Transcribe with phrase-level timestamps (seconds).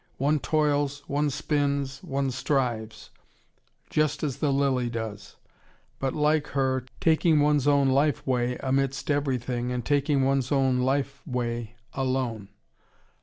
[0.17, 3.11] One toils, one spins, one strives:
[3.91, 5.35] just as the lily does.
[5.99, 11.21] But like her, taking one's own life way amidst everything, and taking one's own life
[11.27, 12.49] way alone.